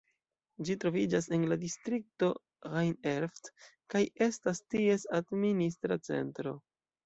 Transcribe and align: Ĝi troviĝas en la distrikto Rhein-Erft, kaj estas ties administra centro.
Ĝi 0.69 0.75
troviĝas 0.83 1.27
en 1.37 1.45
la 1.51 1.57
distrikto 1.63 2.31
Rhein-Erft, 2.69 3.53
kaj 3.95 4.03
estas 4.31 4.65
ties 4.75 5.09
administra 5.23 6.03
centro. 6.13 6.59